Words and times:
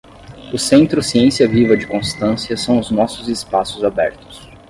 o 0.51 0.57
Centro 0.57 1.03
Ciência 1.03 1.47
Viva 1.47 1.77
de 1.77 1.85
Constância 1.85 2.57
são 2.57 2.79
os 2.79 2.89
nossos 2.89 3.27
espaços 3.29 3.83
abertos. 3.83 4.49